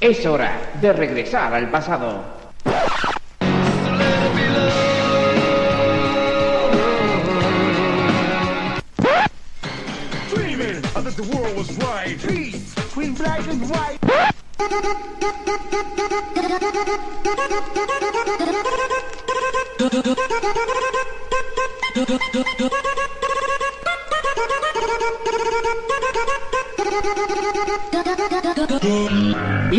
[0.00, 2.40] Es hora de regresar al pasado.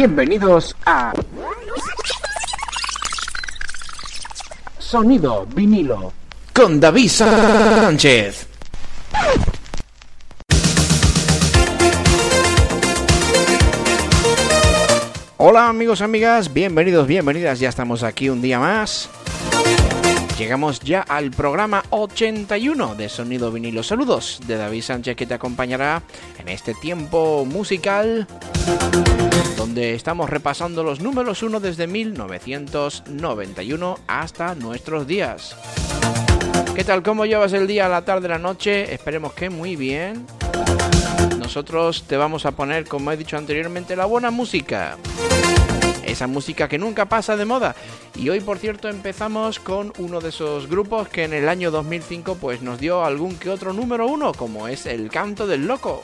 [0.02, 1.14] Bienvenidos a
[4.80, 6.12] Sonido vinilo
[6.56, 8.48] con David Sánchez.
[15.38, 19.08] Hola amigos, amigas, bienvenidos, bienvenidas, ya estamos aquí un día más.
[20.40, 23.84] Llegamos ya al programa 81 de Sonido Vinilo.
[23.84, 26.02] Saludos de David Sánchez que te acompañará
[26.40, 28.28] en este tiempo musical
[29.62, 35.56] donde estamos repasando los números 1 desde 1991 hasta nuestros días.
[36.74, 37.04] ¿Qué tal?
[37.04, 38.92] ¿Cómo llevas el día, la tarde, la noche?
[38.92, 40.26] Esperemos que muy bien.
[41.38, 44.98] Nosotros te vamos a poner, como he dicho anteriormente, la buena música.
[46.04, 47.76] Esa música que nunca pasa de moda.
[48.16, 52.38] Y hoy, por cierto, empezamos con uno de esos grupos que en el año 2005
[52.42, 56.04] pues nos dio algún que otro número uno, como es El Canto del Loco.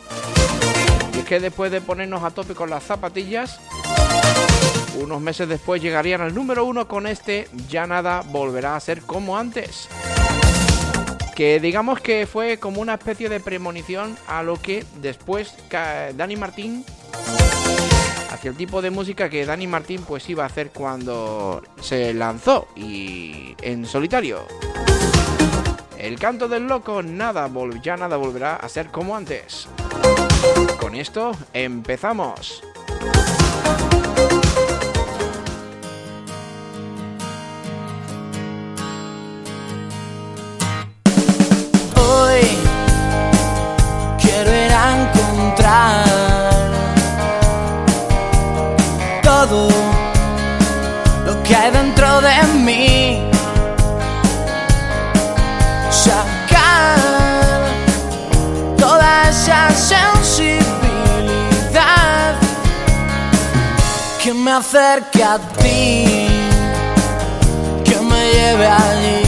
[1.17, 3.59] Y es que después de ponernos a tope con las zapatillas,
[5.01, 9.35] unos meses después llegarían al número uno con este Ya nada volverá a ser como
[9.35, 9.89] antes
[11.35, 16.85] que digamos que fue como una especie de premonición a lo que después Dani Martín
[18.31, 22.67] hacia el tipo de música que Dani Martín pues iba a hacer cuando se lanzó
[22.75, 24.45] y en solitario.
[25.97, 27.49] El canto del loco nada
[27.81, 29.67] ya nada volverá a ser como antes.
[30.87, 32.63] Con esto empezamos.
[64.57, 66.27] Acerque a ti,
[67.85, 69.21] que me lleve allí.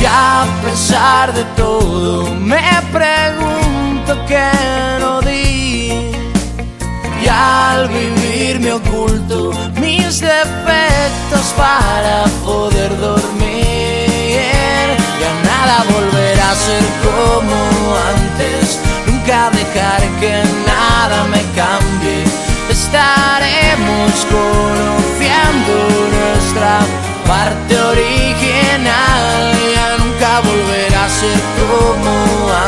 [0.00, 4.50] Y a pesar de todo, me pregunto qué
[5.00, 6.10] no di.
[7.22, 14.08] Y al vivir me oculto mis defectos para poder dormir.
[15.20, 17.56] Ya nada volverá a ser como
[18.14, 18.87] antes.
[19.28, 22.24] Nunca dejar que nada me cambie.
[22.70, 25.74] Estaremos conociendo
[26.16, 26.78] nuestra
[27.26, 32.10] parte original ya nunca volverá a ser como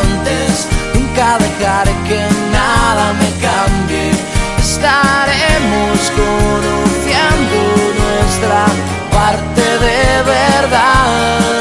[0.02, 2.20] antes, nunca dejar que
[2.52, 4.10] nada me cambie,
[4.58, 7.58] estaremos conociendo
[8.02, 8.66] nuestra
[9.10, 11.59] parte de verdad.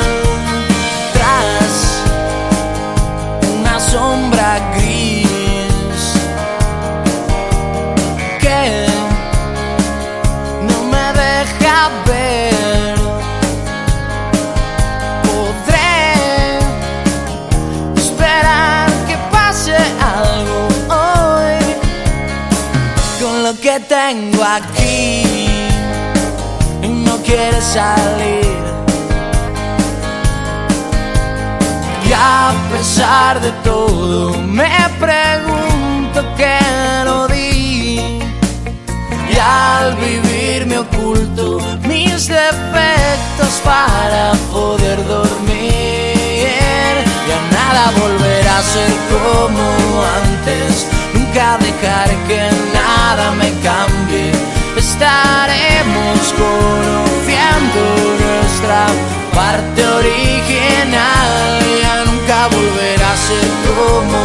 [12.06, 12.96] Ver.
[15.24, 16.60] Podré
[17.96, 19.78] esperar que pase
[20.20, 21.60] algo hoy
[23.22, 25.30] con lo que tengo aquí
[26.88, 28.60] no quiere salir.
[32.08, 36.60] Y a pesar de todo me pregunto qué
[37.06, 38.20] no di
[39.32, 40.29] y al vivir
[40.80, 46.96] oculto mis defectos para poder dormir.
[47.28, 49.66] Ya nada volverá a ser como
[50.22, 52.42] antes, nunca dejar que
[52.74, 54.32] nada me cambie.
[54.78, 57.82] Estaremos conociendo
[58.24, 58.86] nuestra
[59.36, 61.32] parte original.
[61.84, 64.20] Ya nunca volverá a ser como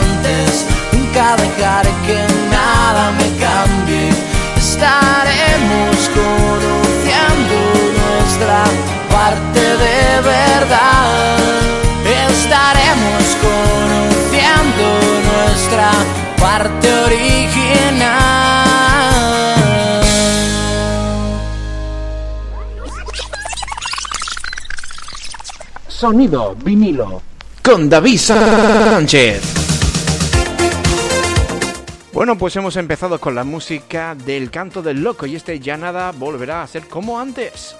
[0.00, 2.18] antes, nunca dejar que
[2.50, 3.41] nada me cambie
[4.82, 7.56] estaremos conociendo
[8.02, 8.64] nuestra
[9.10, 11.38] parte de verdad.
[12.30, 14.84] Estaremos conociendo
[15.30, 15.90] nuestra
[16.40, 17.62] parte original.
[25.86, 27.22] Sonido vinilo
[27.62, 29.61] con David Sánchez.
[32.12, 36.12] Bueno, pues hemos empezado con la música del canto del loco y este ya nada
[36.12, 37.74] volverá a ser como antes.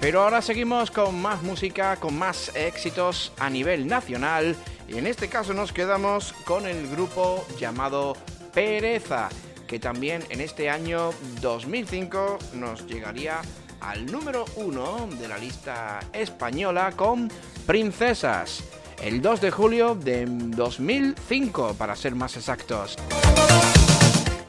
[0.00, 4.56] Pero ahora seguimos con más música, con más éxitos a nivel nacional
[4.88, 8.16] y en este caso nos quedamos con el grupo llamado
[8.52, 9.28] Pereza,
[9.68, 11.10] que también en este año
[11.40, 13.40] 2005 nos llegaría
[13.80, 17.30] al número uno de la lista española con
[17.66, 18.64] Princesas
[19.02, 22.96] el 2 de julio de 2005, para ser más exactos.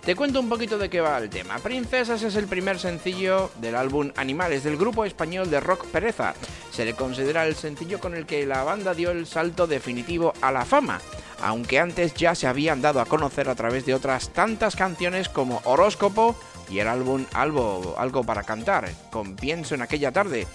[0.07, 1.57] Te cuento un poquito de qué va el tema.
[1.59, 6.33] Princesas es el primer sencillo del álbum Animales del grupo español de rock Pereza.
[6.71, 10.53] Se le considera el sencillo con el que la banda dio el salto definitivo a
[10.53, 11.01] la fama,
[11.41, 15.61] aunque antes ya se habían dado a conocer a través de otras tantas canciones como
[15.65, 16.37] Horóscopo
[16.69, 20.47] y el álbum Algo, Algo para Cantar, con Pienso en aquella tarde.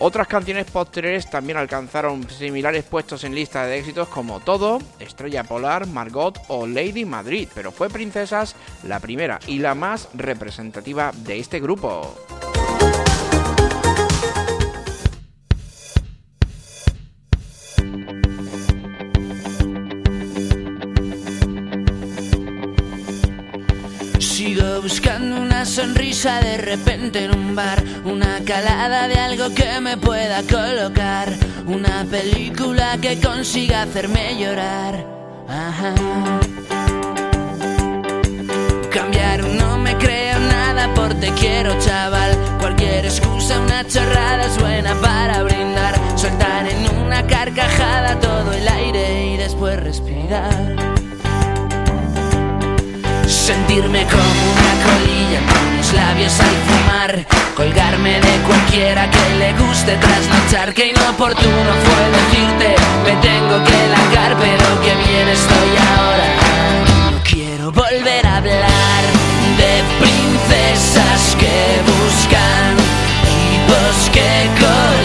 [0.00, 5.88] Otras canciones posteriores también alcanzaron similares puestos en lista de éxitos como Todo, Estrella Polar,
[5.88, 8.54] Margot o Lady Madrid, pero fue Princesas
[8.84, 12.14] la primera y la más representativa de este grupo.
[24.80, 30.42] Buscando una sonrisa de repente en un bar, una calada de algo que me pueda
[30.44, 31.32] colocar,
[31.66, 35.04] una película que consiga hacerme llorar.
[35.48, 35.94] Ajá.
[38.90, 44.94] Cambiar no me creo nada por te quiero chaval, cualquier excusa, una chorrada es buena
[45.00, 50.87] para brindar, soltar en una carcajada todo el aire y después respirar.
[53.48, 59.96] Sentirme como una colilla con los labios al fumar Colgarme de cualquiera que le guste
[59.96, 62.74] trasnochar Que inoportuno fue decirte
[63.06, 66.28] me tengo que largar Pero que bien estoy ahora
[67.10, 69.02] No quiero volver a hablar
[69.56, 72.76] de princesas que buscan
[73.24, 74.28] Tipos que
[74.60, 74.97] coleccionar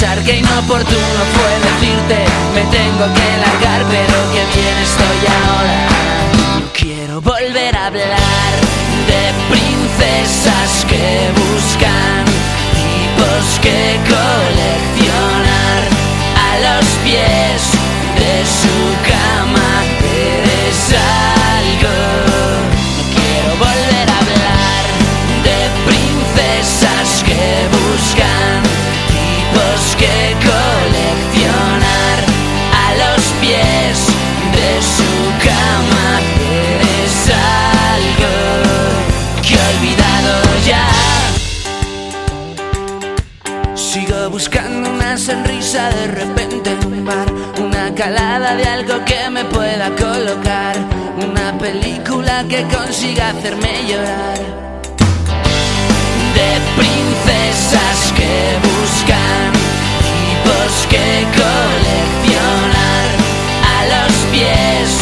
[0.00, 0.24] trasnochar.
[0.24, 2.24] Que inoportuno fue decirte,
[2.54, 5.78] me tengo que largar, pero que bien estoy ahora.
[6.60, 8.52] No quiero volver a hablar
[9.06, 12.24] de princesas que buscan
[12.74, 15.82] tipos que coleccionar
[16.36, 17.60] a los pies
[18.16, 19.09] de su cama.
[48.10, 50.76] Una calada de algo que me pueda colocar,
[51.16, 54.38] una película que consiga hacerme llorar.
[56.34, 59.52] De princesas que buscan
[60.08, 63.08] tipos que coleccionar
[63.64, 64.99] a los pies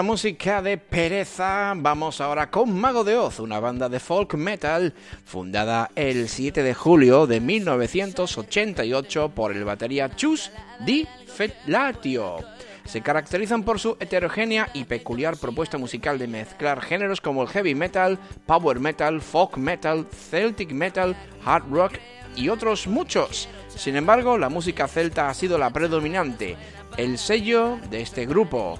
[0.00, 4.94] la música de Pereza, vamos ahora con Mago de Oz, una banda de folk metal
[5.26, 10.52] fundada el 7 de julio de 1988 por el batería Chus
[10.86, 12.38] Di Felatio.
[12.86, 17.74] Se caracterizan por su heterogénea y peculiar propuesta musical de mezclar géneros como el heavy
[17.74, 21.14] metal, power metal, folk metal, celtic metal,
[21.44, 21.92] hard rock
[22.36, 23.50] y otros muchos.
[23.68, 26.56] Sin embargo, la música celta ha sido la predominante,
[26.96, 28.78] el sello de este grupo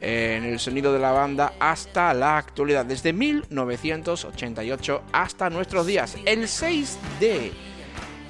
[0.00, 6.16] en el sonido de la banda hasta la actualidad, desde 1988 hasta nuestros días.
[6.24, 7.52] El 6 de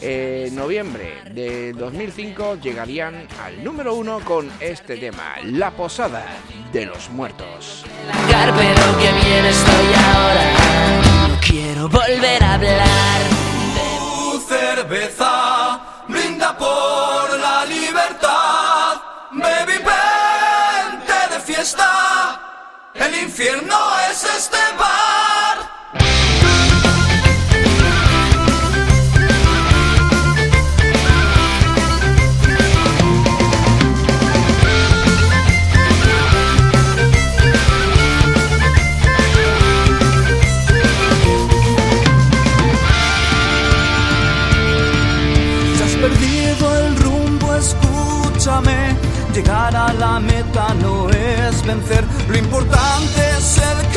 [0.01, 6.25] eh, noviembre de 2005 llegarían al número uno con este tema, La Posada
[6.73, 7.85] de los Muertos.
[8.29, 11.29] pero que bien estoy ahora.
[11.29, 13.21] No quiero volver a hablar.
[13.75, 16.78] Tu cerveza brinda por
[23.01, 23.77] El infierno
[24.11, 25.59] es este bar.
[45.77, 48.97] Si has perdido el rumbo, escúchame.
[49.33, 52.05] Llegar a la meta no es vencer.
[52.29, 52.88] Lo importante
[53.57, 53.88] es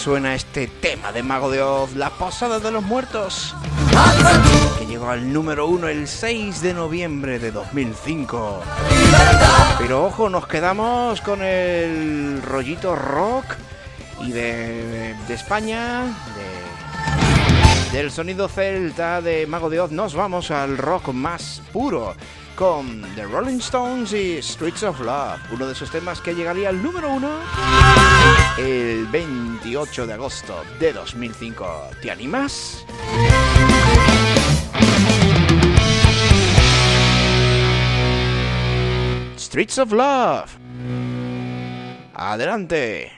[0.00, 3.54] suena este tema de Mago de Oz, La Posada de los Muertos,
[4.78, 8.62] que llegó al número uno el 6 de noviembre de 2005.
[8.88, 9.74] libertad.
[9.78, 13.44] Pero ojo, nos quedamos con el rollito rock
[14.22, 16.04] y de, España,
[17.92, 22.14] de Del sonido celta de Mago de Oz nos vamos al rock más puro
[22.56, 26.82] con The Rolling Stones y Streets of Love, uno de esos temas que llegaría al
[26.82, 27.28] número uno
[28.60, 31.66] el 28 de agosto de 2005.
[32.02, 32.84] ¿Te animas?
[39.38, 40.58] Streets of Love.
[42.14, 43.10] Adelante.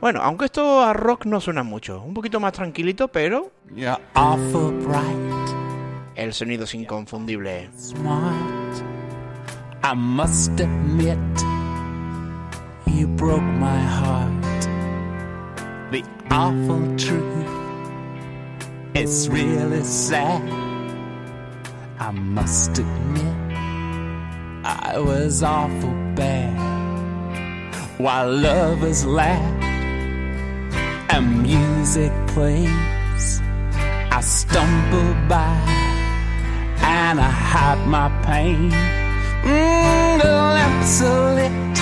[0.00, 3.50] Bueno, aunque esto a rock no suena mucho, un poquito más tranquilito, pero
[4.14, 5.65] awful bright,
[6.16, 7.68] el sonido es inconfundible.
[7.76, 8.82] smart.
[9.82, 11.18] I must admit,
[12.86, 14.42] you broke my heart.
[15.92, 17.46] The awful truth,
[18.94, 20.42] it's really sad.
[21.98, 23.56] I must admit,
[24.64, 26.56] I was awful bad.
[27.98, 29.62] While lovers laugh
[31.10, 33.40] and music plays,
[34.10, 35.85] I stumble by
[36.86, 38.70] and I hide my pain.
[39.42, 41.76] Mm, the lamps are lit,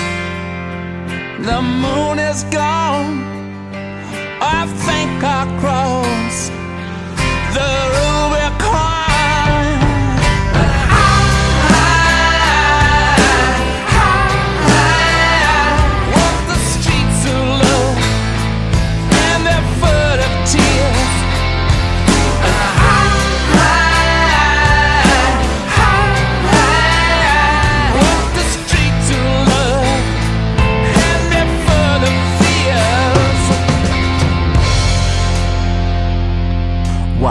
[1.49, 3.23] the moon is gone.
[4.41, 6.49] I think I'll cross
[7.55, 8.04] the Rubicon.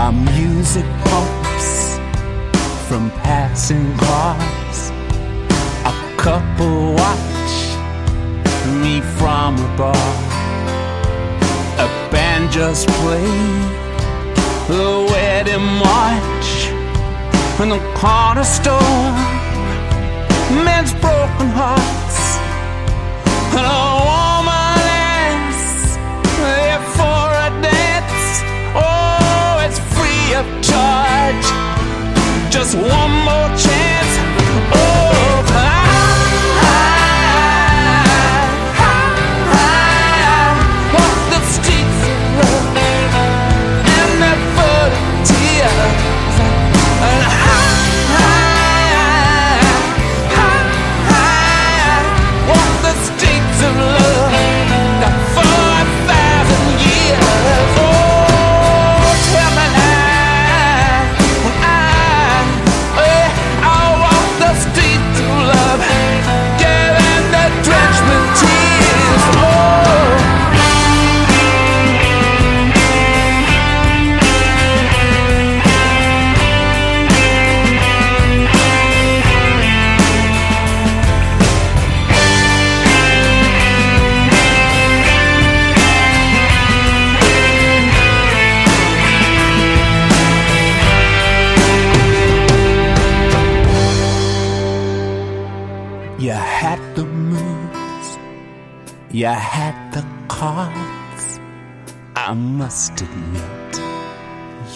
[0.05, 1.97] While music pumps
[2.87, 4.91] from passing cars,
[5.93, 7.55] a couple watch
[8.83, 10.11] me from a bar.
[11.87, 13.65] A band just played
[14.69, 16.51] the wedding march
[17.63, 19.09] in the corner store.
[20.67, 22.37] Men's broken hearts
[23.57, 23.94] and a
[32.65, 33.94] Just one more chance.
[102.35, 103.79] I must admit,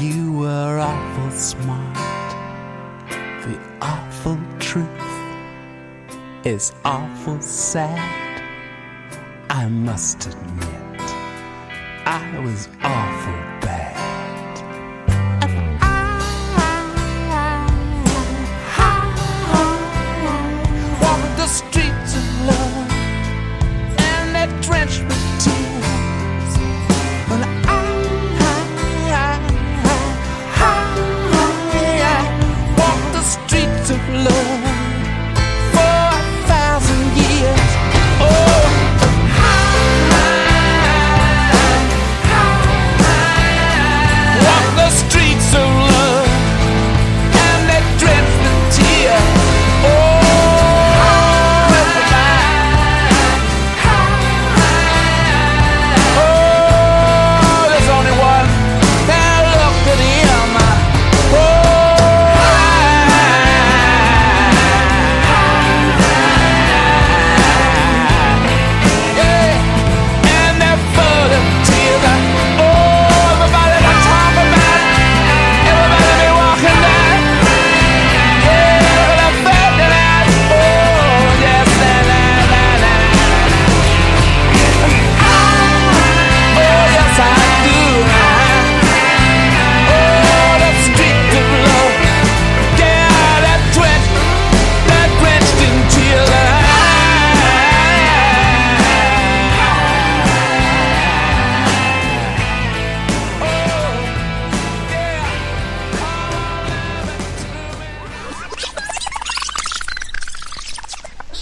[0.00, 1.96] you were awful smart.
[3.08, 4.86] The awful truth
[6.44, 8.40] is awful sad.
[9.50, 11.10] I must admit,
[12.06, 13.47] I was awful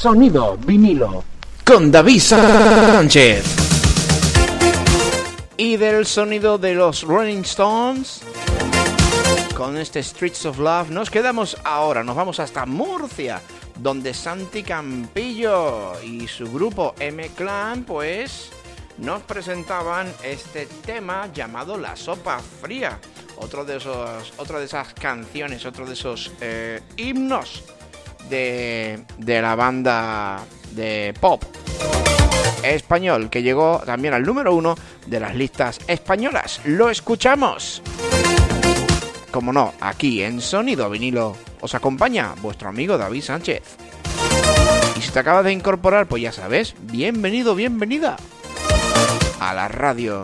[0.06, 1.24] Sonido vinilo.
[1.64, 3.44] Con David Sánchez.
[5.56, 8.20] Y del sonido de los Rolling Stones.
[9.56, 13.42] Con este Streets of Love nos quedamos ahora, nos vamos hasta Murcia,
[13.80, 18.50] donde Santi Campillo y su grupo M-Clan pues
[18.98, 23.00] nos presentaban este tema llamado La Sopa Fría,
[23.38, 27.64] otro de esos, otra de esas canciones, otro de esos eh, himnos
[28.28, 31.42] de, de la banda de pop
[32.62, 34.74] español que llegó también al número uno
[35.06, 36.60] de las listas españolas.
[36.64, 37.82] Lo escuchamos.
[39.30, 43.62] Como no, aquí en Sonido Vinilo os acompaña vuestro amigo David Sánchez.
[44.96, 48.16] Y si te acabas de incorporar, pues ya sabes, bienvenido, bienvenida
[49.40, 50.22] a la radio.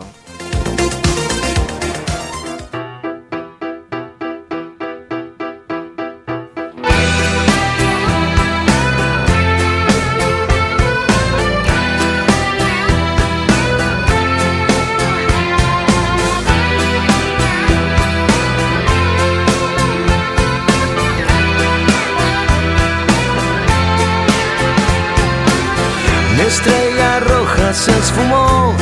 [27.73, 28.73] Se esfumó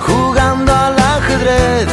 [0.00, 1.86] jugando al ajedrez.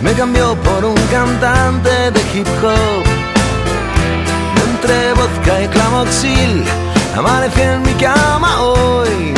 [0.00, 3.04] Me cambió por un cantante de hip hop.
[4.66, 6.64] Entre vodka y clamoxil,
[7.16, 9.34] amanecí en mi cama hoy.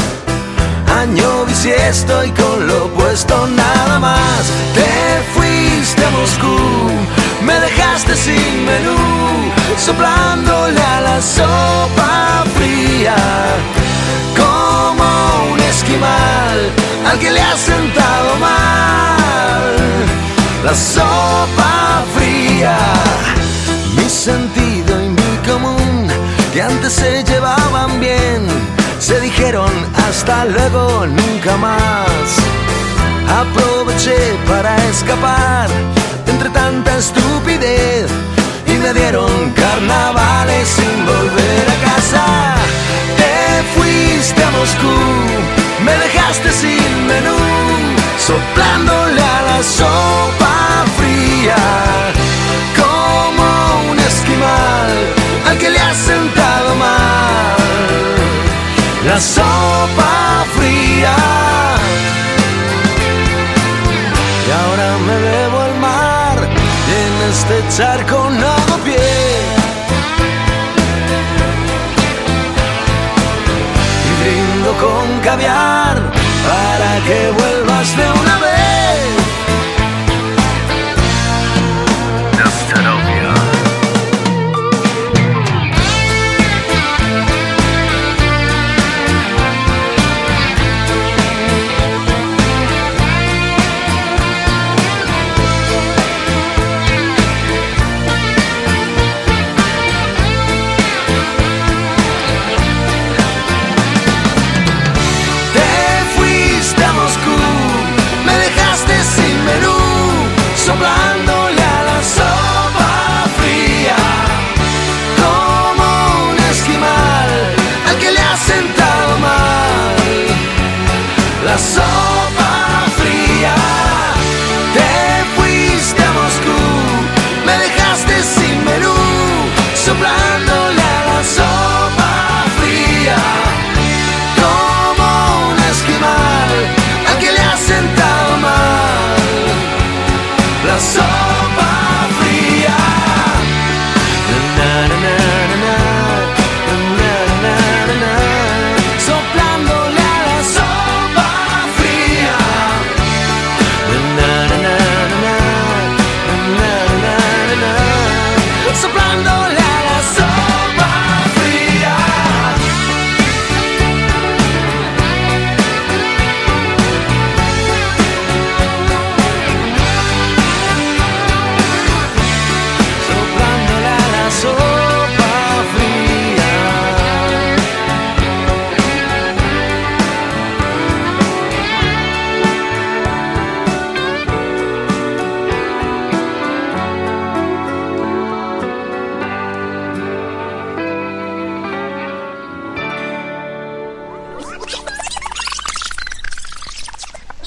[1.01, 4.42] Año bisiesto y con lo puesto nada más.
[4.75, 6.59] Te fuiste a Moscú,
[7.44, 8.98] me dejaste sin menú,
[9.79, 13.16] soplándole a la sopa fría
[14.92, 16.59] como un esquimal
[17.07, 19.76] al que le ha sentado mal
[20.64, 22.76] la sopa fría.
[23.96, 26.09] Mi sentido y mi común,
[26.52, 28.46] que antes se llevaban bien,
[28.98, 29.72] se dijeron
[30.07, 32.28] hasta luego, nunca más.
[33.42, 35.68] Aproveché para escapar
[36.26, 38.11] entre tanta estupidez
[38.66, 42.52] y me dieron carnavales sin volver a casa.
[43.62, 44.96] Te fuiste a Moscú,
[45.85, 47.37] me dejaste sin menú,
[48.18, 51.62] soplándole a la sopa fría,
[52.81, 54.90] como un esquimal
[55.48, 57.57] al que le ha sentado mal
[59.07, 61.16] la sopa fría.
[64.46, 66.38] Y ahora me bebo el mar
[66.88, 69.32] y en este charco no hago pie.
[75.22, 75.96] Caviar
[76.44, 78.32] para que vuelvas de una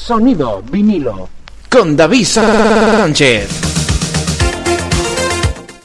[0.06, 1.28] Sonido vinilo.
[1.68, 3.50] Con David Sánchez.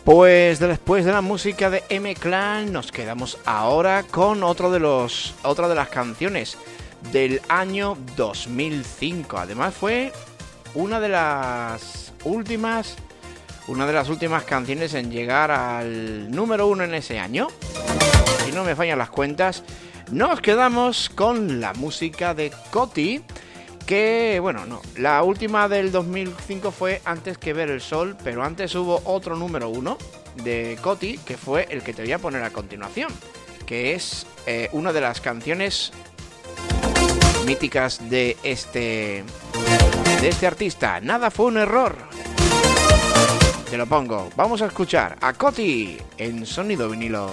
[0.04, 5.34] Pues después de la música de M Clan nos quedamos ahora con otro de los
[5.42, 6.58] otra de las canciones
[7.12, 9.38] del año 2005.
[9.38, 10.12] Además fue
[10.74, 12.96] una de las últimas
[13.68, 17.48] una de las últimas canciones en llegar al número uno en ese año.
[18.44, 19.64] Si no me fallan las cuentas,
[20.12, 23.22] nos quedamos con la música de Coti
[23.90, 28.72] que, bueno, no, la última del 2005 fue Antes que ver el sol, pero antes
[28.76, 29.98] hubo otro número uno
[30.44, 33.10] de Coti, que fue el que te voy a poner a continuación,
[33.66, 35.90] que es eh, una de las canciones
[37.44, 39.24] míticas de este,
[40.20, 41.00] de este artista.
[41.00, 41.96] Nada fue un error.
[43.68, 44.30] Te lo pongo.
[44.36, 47.28] Vamos a escuchar a Coti en sonido vinilo.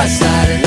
[0.00, 0.59] Pasar.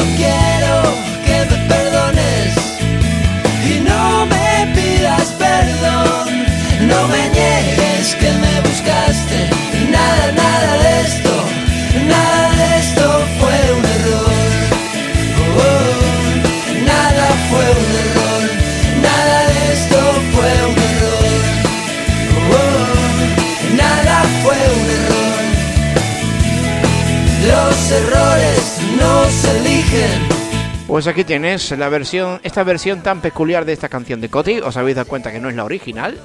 [30.93, 34.59] Pues aquí tienes la versión, esta versión tan peculiar de esta canción de Coti.
[34.59, 36.21] Os habéis dado cuenta que no es la original,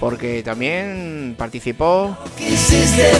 [0.00, 2.16] porque también participó,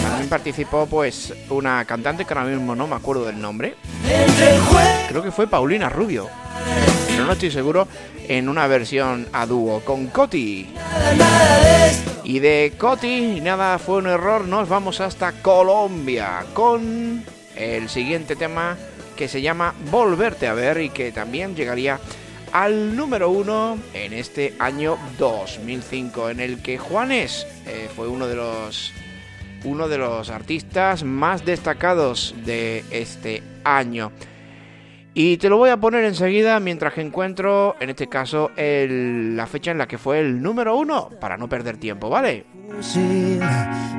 [0.01, 3.75] también participó pues una cantante que ahora mismo no me acuerdo del nombre.
[5.07, 6.27] Creo que fue Paulina Rubio,
[7.09, 7.87] pero no estoy seguro
[8.27, 10.67] en una versión a dúo con Coti.
[12.23, 17.23] Y de Coti, nada fue un error, nos vamos hasta Colombia con
[17.55, 18.75] el siguiente tema
[19.17, 21.99] que se llama Volverte a ver y que también llegaría
[22.53, 28.35] al número uno en este año 2005, en el que Juanes eh, fue uno de
[28.35, 28.93] los
[29.65, 34.11] uno de los artistas más destacados de este año.
[35.19, 39.47] Y te lo voy a poner enseguida mientras que encuentro, en este caso, el- la
[39.47, 42.45] fecha en la que fue el número uno, para no perder tiempo, ¿vale?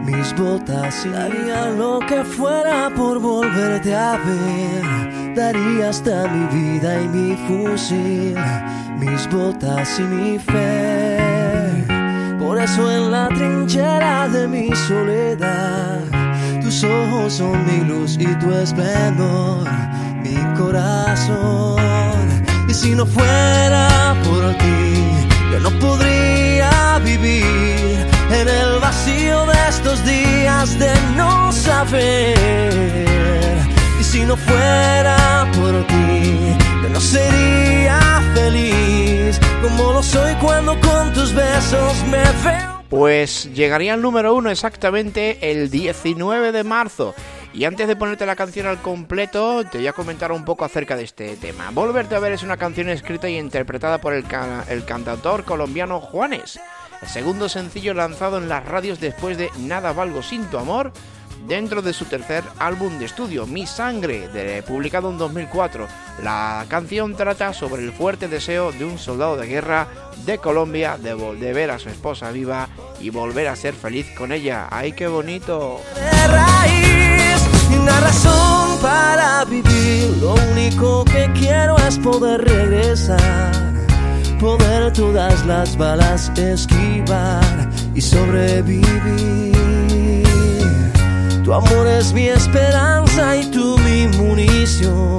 [0.05, 5.35] Mis botas daría lo que fuera por volverte a ver.
[5.35, 8.37] Daría hasta mi vida y mi fusil,
[9.01, 11.19] mis botas y mi fe.
[12.39, 15.99] Por eso en la trinchera de mi soledad,
[16.63, 19.67] tus ojos son mi luz y tu esplendor,
[20.29, 21.77] mi corazón.
[22.69, 25.05] Y si no fuera por ti,
[25.53, 32.35] yo no podría vivir en el vacío de estos días de no saber.
[34.01, 41.13] Y si no fuera por ti, yo no sería feliz como lo soy cuando con
[41.13, 42.79] tus besos me veo.
[42.89, 47.15] Pues llegaría al número uno exactamente el 19 de marzo.
[47.59, 50.95] Y antes de ponerte la canción al completo, te voy a comentar un poco acerca
[50.95, 51.73] de este tema.
[51.73, 54.25] Volverte a ver es una canción escrita y interpretada por el,
[54.69, 56.61] el cantautor colombiano Juanes.
[57.03, 60.93] El segundo sencillo lanzado en las radios después de Nada Valgo sin tu amor,
[61.49, 65.89] dentro de su tercer álbum de estudio, Mi Sangre, publicado en 2004.
[66.23, 69.89] La canción trata sobre el fuerte deseo de un soldado de guerra
[70.25, 72.69] de Colombia de, de ver a su esposa viva
[73.01, 74.69] y volver a ser feliz con ella.
[74.71, 75.81] ¡Ay, qué bonito!
[77.77, 80.17] Una razón para vivir.
[80.21, 83.53] Lo único que quiero es poder regresar,
[84.41, 89.53] poder todas las balas esquivar y sobrevivir.
[91.45, 95.17] Tu amor es mi esperanza y tú mi munición.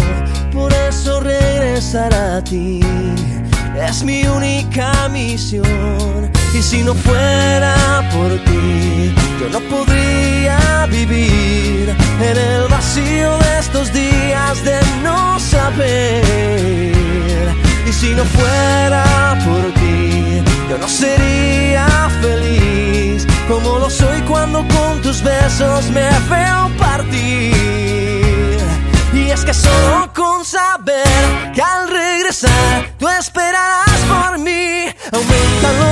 [0.54, 2.80] Por eso regresar a ti
[3.76, 6.32] es mi única misión.
[6.54, 13.94] Y si no fuera por ti, yo no podría vivir en el vacío de estos
[13.94, 16.24] días de no saber.
[17.88, 25.02] Y si no fuera por ti, yo no sería feliz como lo soy cuando con
[25.02, 27.99] tus besos me veo partir.
[29.40, 35.89] Es que solo con saber que al regresar tú esperarás por mí, aumentan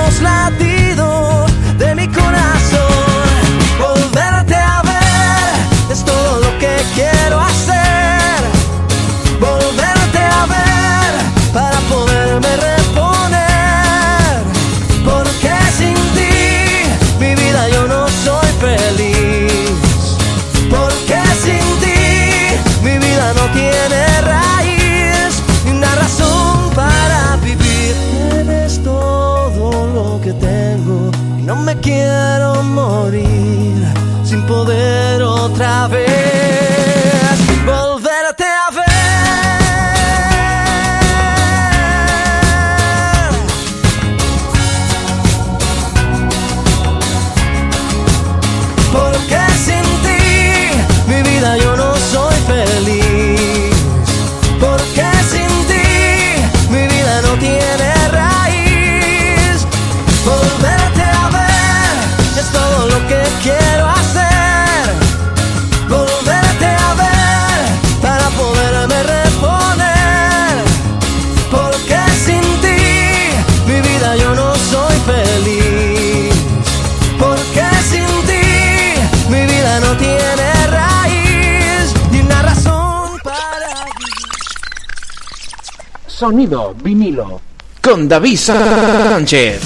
[86.28, 87.40] Sonido vinilo.
[87.82, 89.62] Con David Sánchez.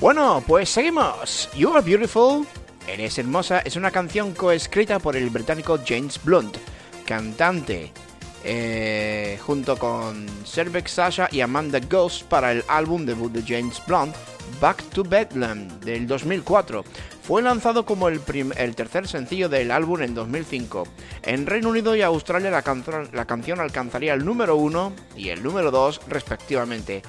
[0.00, 1.48] Bueno, pues seguimos.
[1.54, 2.44] You Are Beautiful,
[2.88, 6.56] Eres Hermosa, es una canción coescrita por el británico James Blunt,
[7.06, 7.92] cantante,
[8.42, 14.16] eh, junto con Serbeck Sasha y Amanda Ghost para el álbum debut de James Blunt,
[14.60, 16.84] Back to Bedlam, del 2004.
[17.22, 18.20] Fue lanzado como el,
[18.56, 20.84] el tercer sencillo del álbum en 2005.
[21.22, 25.42] En Reino Unido y Australia la, canción- la canción alcanzaría el número 1 y el
[25.42, 27.02] número 2 respectivamente.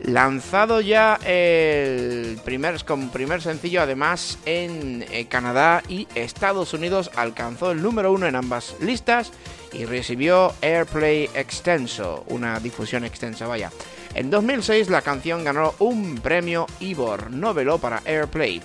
[0.00, 7.70] Lanzado ya el primer, como primer sencillo, además en eh, Canadá y Estados Unidos alcanzó
[7.70, 9.30] el número uno en ambas listas
[9.72, 13.70] y recibió Airplay Extenso, una difusión extensa, vaya.
[14.14, 18.62] En 2006 la canción ganó un premio Ivor Novelo para Airplay.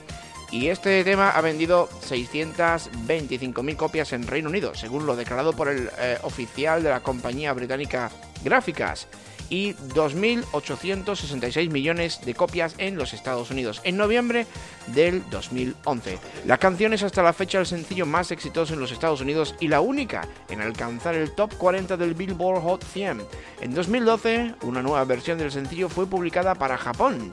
[0.52, 5.90] Y este tema ha vendido 625.000 copias en Reino Unido, según lo declarado por el
[6.00, 8.12] eh, oficial de la compañía británica
[8.44, 9.08] Gráficas
[9.50, 14.46] y 2.866 millones de copias en los Estados Unidos en noviembre
[14.88, 16.20] del 2011.
[16.46, 19.68] La canción es hasta la fecha el sencillo más exitoso en los Estados Unidos y
[19.68, 23.22] la única en alcanzar el top 40 del Billboard Hot 100.
[23.62, 27.32] En 2012, una nueva versión del sencillo fue publicada para Japón,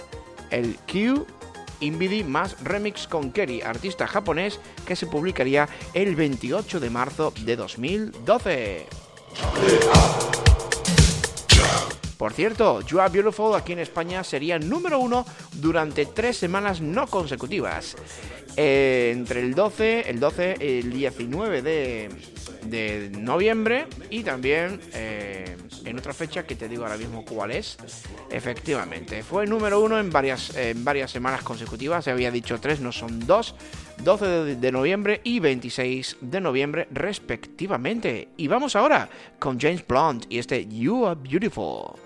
[0.50, 1.26] el Q
[1.80, 7.56] Inbidi más remix con Kerry, artista japonés, que se publicaría el 28 de marzo de
[7.56, 8.86] 2012.
[12.16, 17.06] Por cierto, You Are Beautiful aquí en España sería número uno durante tres semanas no
[17.06, 17.96] consecutivas.
[18.56, 22.08] Eh, entre el 12, el 12, el 19 de,
[22.64, 27.76] de noviembre y también eh, en otra fecha que te digo ahora mismo cuál es.
[28.30, 32.04] Efectivamente, fue número uno en varias, en varias semanas consecutivas.
[32.04, 33.54] Se había dicho tres, no son dos.
[34.02, 38.28] 12 de, de noviembre y 26 de noviembre respectivamente.
[38.36, 39.08] Y vamos ahora
[39.38, 42.05] con James Blunt y este You Are Beautiful.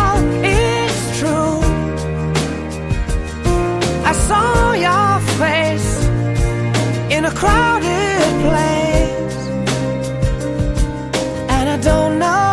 [4.85, 5.91] your face
[7.15, 9.37] in a crowded place,
[11.49, 12.50] and I don't know.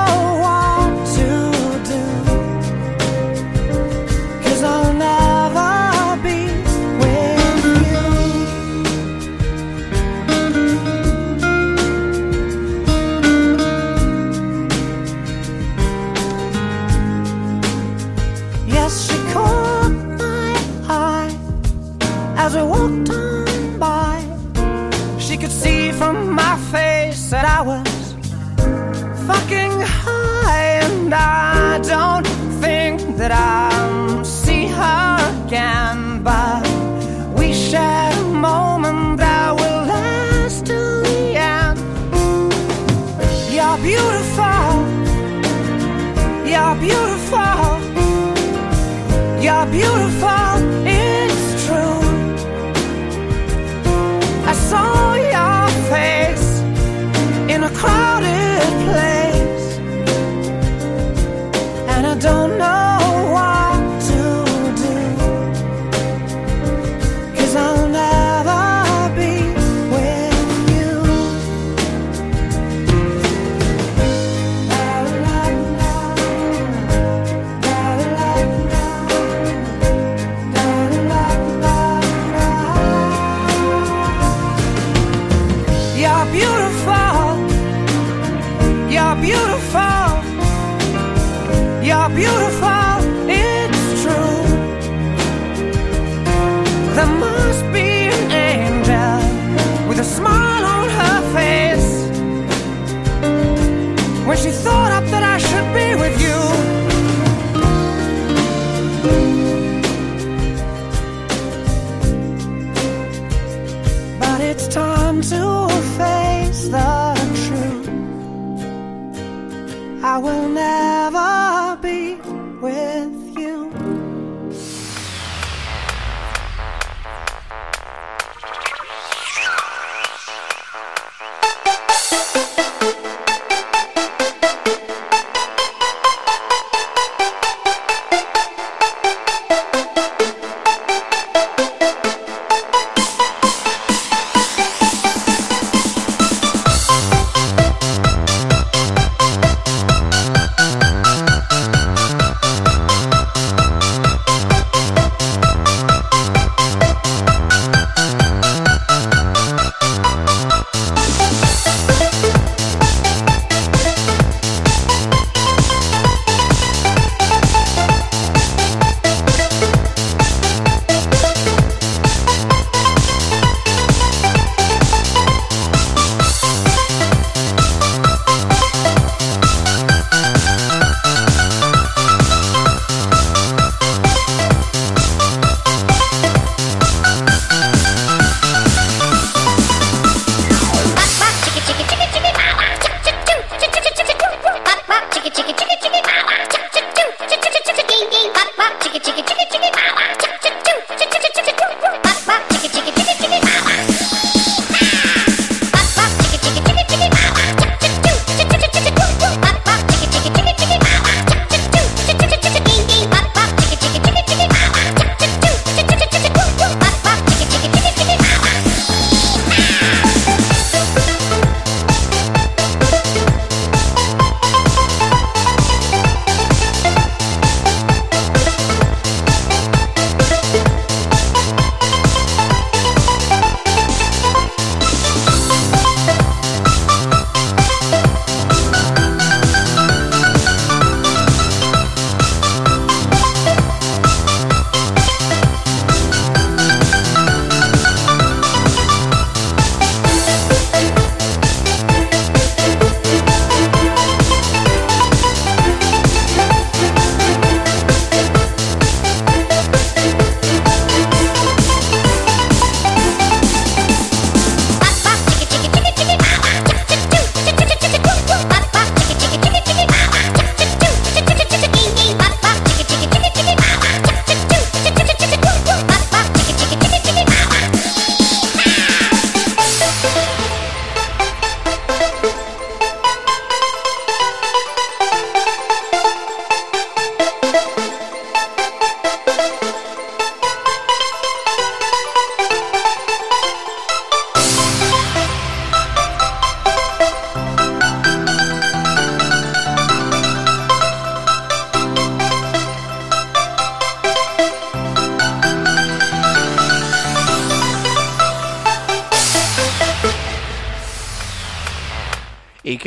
[33.28, 33.67] that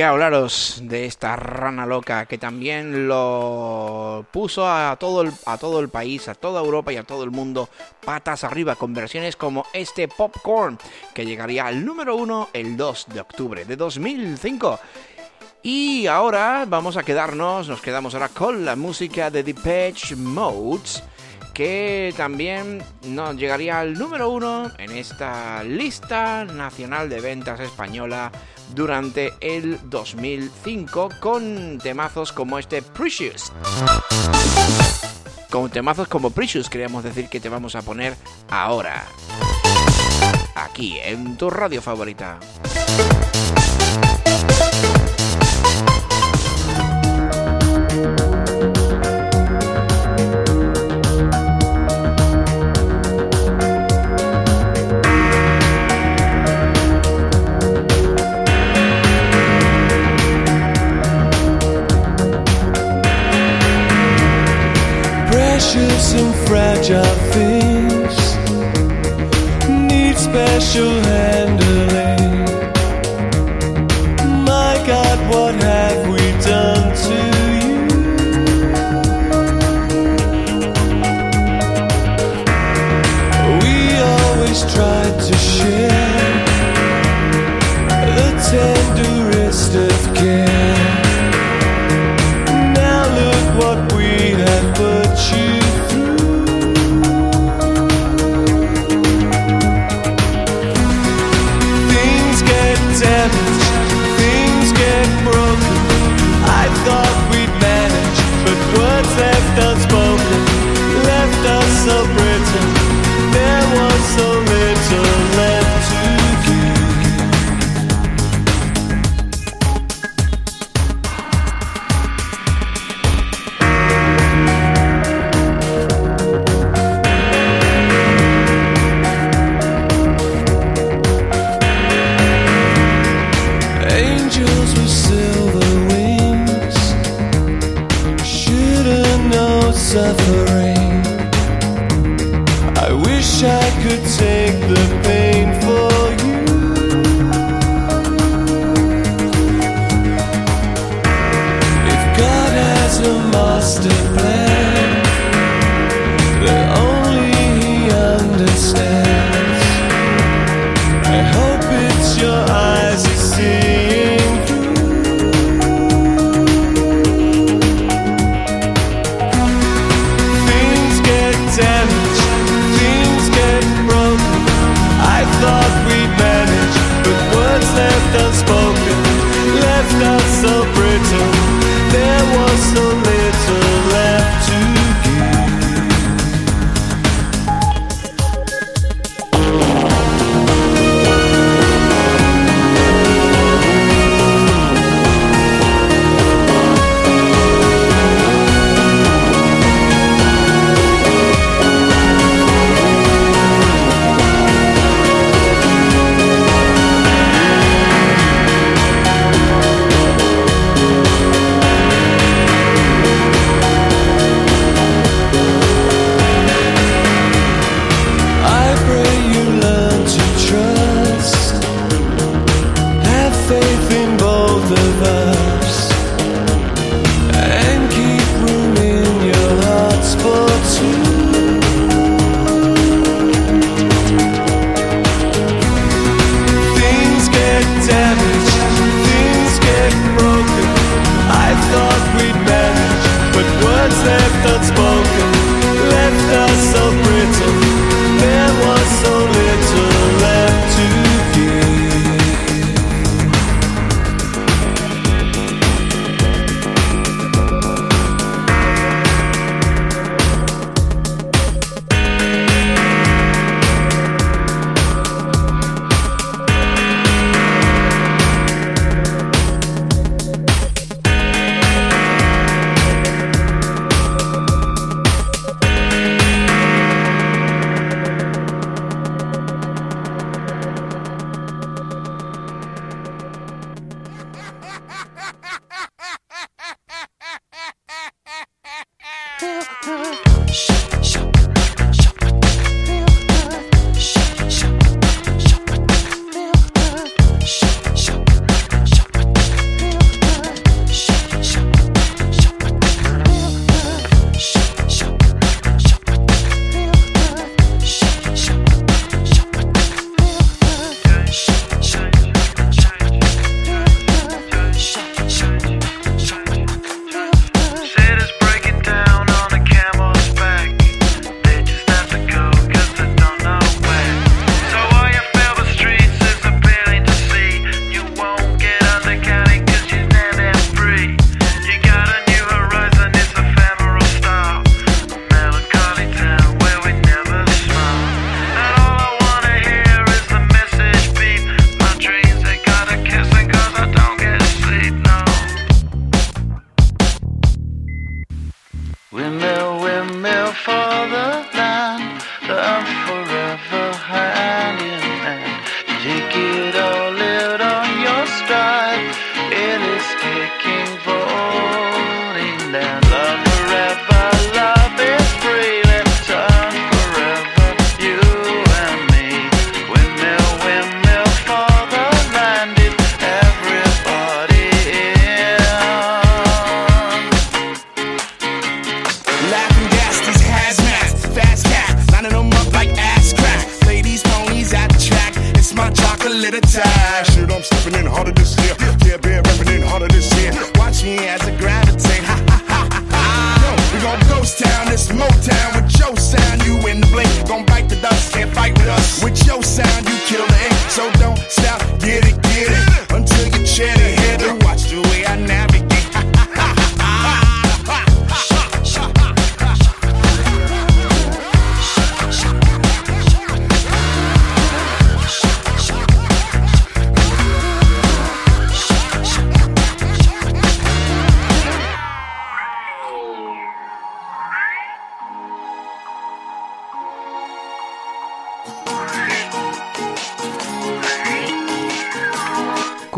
[0.03, 5.89] hablaros de esta rana loca que también lo puso a todo, el, a todo el
[5.89, 7.69] país, a toda Europa y a todo el mundo
[8.03, 10.77] patas arriba con versiones como este Popcorn
[11.13, 14.79] que llegaría al número uno el 2 de octubre de 2005.
[15.63, 21.03] Y ahora vamos a quedarnos, nos quedamos ahora con la música de Depeche Modes
[21.53, 28.31] que también nos llegaría al número uno en esta lista nacional de ventas española
[28.73, 33.51] durante el 2005 con temazos como este Precious.
[35.49, 38.15] Con temazos como Precious queríamos decir que te vamos a poner
[38.49, 39.05] ahora.
[40.55, 42.39] Aquí en tu radio favorita.
[66.51, 68.35] Fragile things
[69.69, 72.40] need special handling.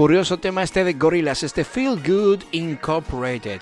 [0.04, 3.62] Curioso tema este de Gorillaz, este Feel Good Incorporated,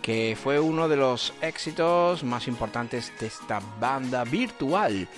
[0.00, 5.08] que fue uno de los éxitos más importantes de esta banda virtual.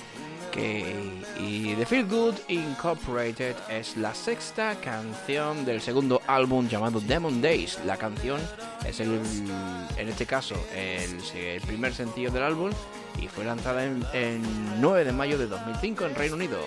[0.50, 0.96] Que,
[1.38, 7.78] y The Feel Good Incorporated es la sexta canción del segundo álbum llamado Demon Days.
[7.84, 8.40] La canción
[8.86, 9.20] es el,
[9.98, 12.70] en este caso el, primer sencillo del álbum
[13.20, 16.58] y fue lanzada en, en 9 de mayo de 2005 en Reino Unido.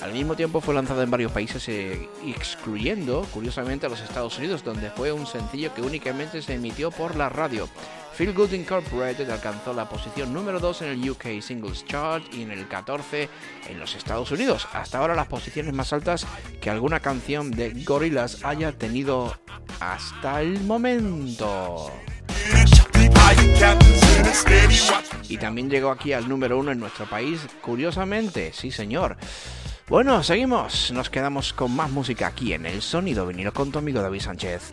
[0.00, 4.62] Al mismo tiempo fue lanzada en varios países, eh, excluyendo, curiosamente, a los Estados Unidos,
[4.62, 7.66] donde fue un sencillo que únicamente se emitió por la radio.
[8.12, 12.50] Feel Good Incorporated alcanzó la posición número 2 en el UK Singles Chart y en
[12.50, 13.28] el 14
[13.68, 14.68] en los Estados Unidos.
[14.72, 16.26] Hasta ahora las posiciones más altas
[16.60, 19.38] que alguna canción de Gorillaz haya tenido
[19.80, 21.90] hasta el momento.
[25.28, 29.16] Y también llegó aquí al número 1 en nuestro país, curiosamente, sí señor.
[29.88, 30.90] Bueno, seguimos.
[30.90, 34.72] Nos quedamos con más música aquí en El Sonido Vinilo con tu amigo David Sánchez.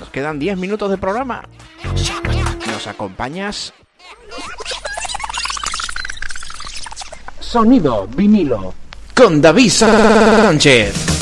[0.00, 1.46] Nos quedan 10 minutos de programa.
[2.66, 3.74] ¿Nos acompañas?
[7.38, 8.74] Sonido vinilo.
[9.14, 11.13] Con David Sánchez.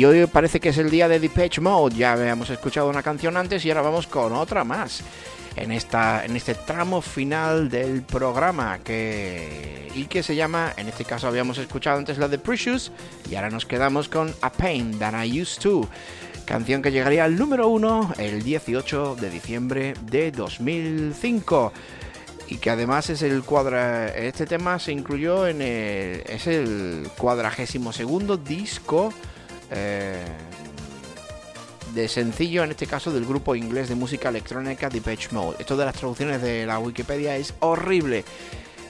[0.00, 1.94] Y hoy parece que es el día de Depeche Mode.
[1.94, 5.02] Ya habíamos escuchado una canción antes y ahora vamos con otra más.
[5.56, 11.04] En, esta, en este tramo final del programa que, y que se llama, en este
[11.04, 12.92] caso habíamos escuchado antes la de Precious
[13.30, 15.86] y ahora nos quedamos con A Pain That I Used To,
[16.46, 21.74] canción que llegaría al número uno el 18 de diciembre de 2005
[22.48, 27.92] y que además es el cuadra este tema se incluyó en el es el cuadragésimo
[27.92, 29.12] segundo disco
[29.70, 30.24] eh,
[31.94, 35.56] de sencillo, en este caso del grupo inglés de música electrónica Depeche Mode.
[35.58, 38.24] Esto de las traducciones de la Wikipedia es horrible.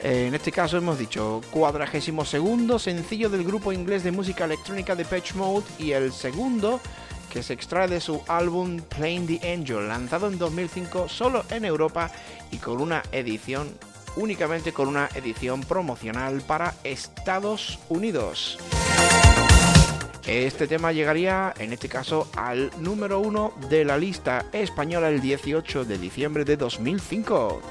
[0.02, 4.94] Eh, en este caso hemos dicho cuadragésimo segundo sencillo del grupo inglés de música electrónica
[4.94, 6.80] Depeche Mode y el segundo
[7.30, 12.10] que se extrae de su álbum Playing the Angel, lanzado en 2005 solo en Europa
[12.50, 13.68] y con una edición
[14.16, 18.58] únicamente con una edición promocional para Estados Unidos.
[20.26, 25.84] Este tema llegaría, en este caso, al número uno de la lista española el 18
[25.84, 27.62] de diciembre de 2005.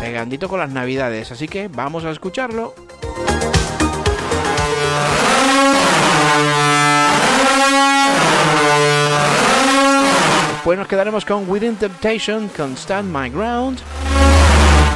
[0.00, 2.74] Pegandito con las navidades, así que vamos a escucharlo.
[10.52, 13.80] Después nos quedaremos con Within Temptation, con Stand My Ground.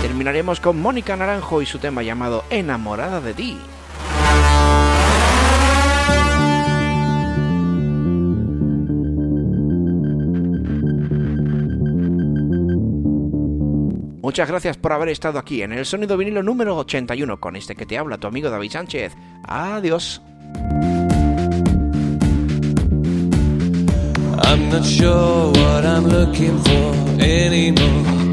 [0.02, 3.58] Terminaremos con Mónica Naranjo y su tema llamado Enamorada de ti.
[14.24, 17.84] Muchas gracias por haber estado aquí en el sonido vinilo número 81 con este que
[17.84, 19.12] te habla tu amigo David Sánchez.
[19.46, 20.22] Adiós.
[24.42, 28.32] I'm not sure what I'm looking for anymore.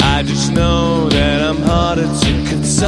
[0.00, 2.86] I just know that I'm harder to console.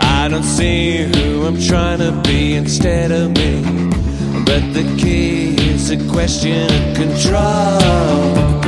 [0.00, 3.64] I don't see who I'm trying to be instead of me.
[4.44, 8.63] But the key is a question of control.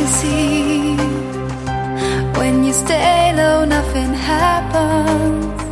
[0.00, 0.96] can see.
[2.38, 5.62] When you stay low, nothing happens.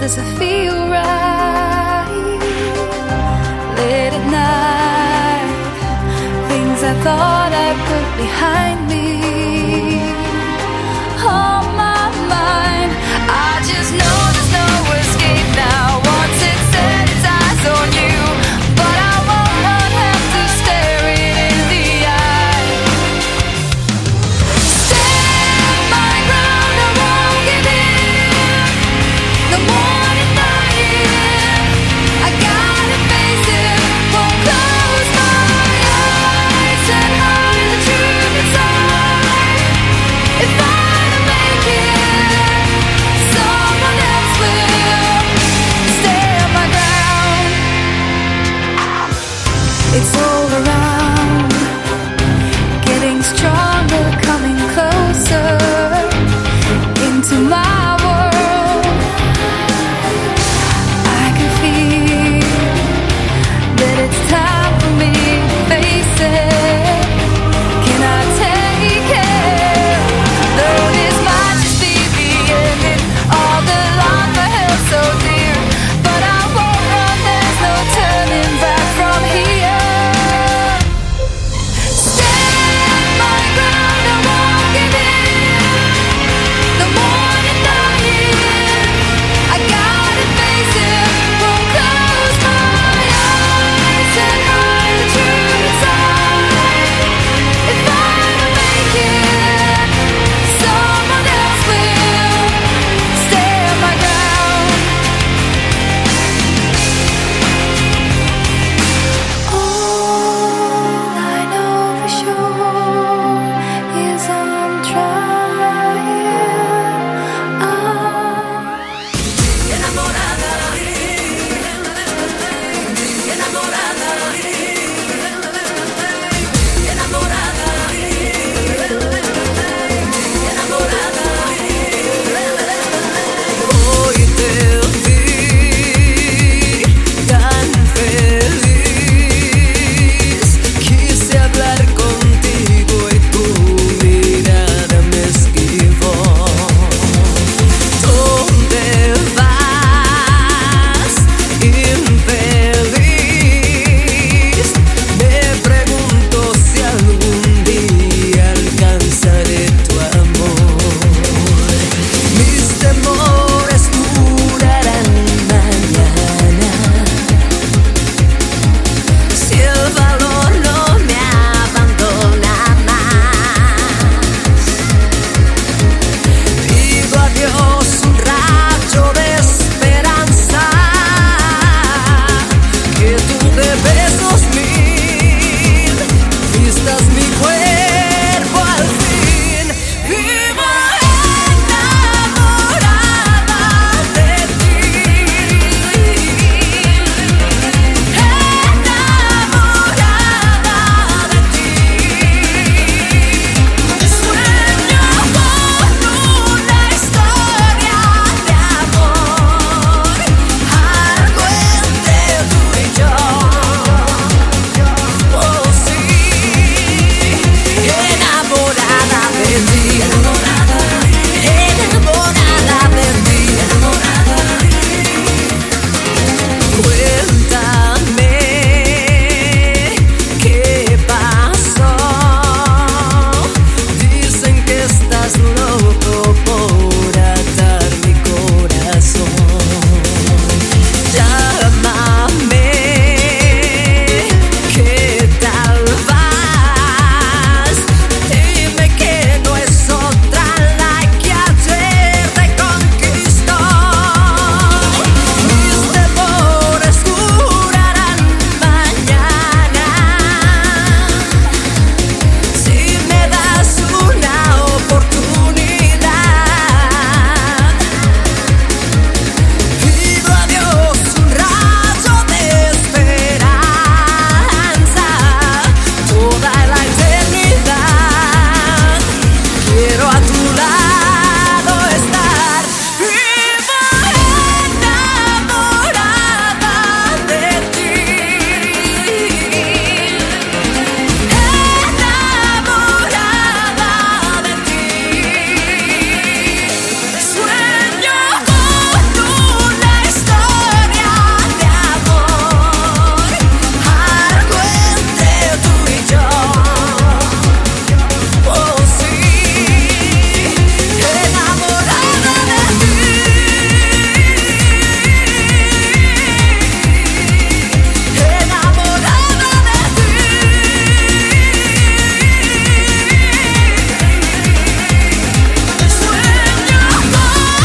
[0.00, 2.38] Does it feel right?
[3.78, 5.52] Late at night,
[6.50, 9.06] things I thought I put behind me.
[11.26, 11.63] Oh,